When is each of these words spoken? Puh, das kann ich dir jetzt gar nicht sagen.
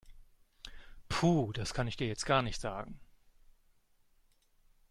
Puh, 1.09 1.51
das 1.53 1.75
kann 1.75 1.87
ich 1.87 1.95
dir 1.95 2.07
jetzt 2.07 2.25
gar 2.25 2.41
nicht 2.41 2.59
sagen. 2.59 2.99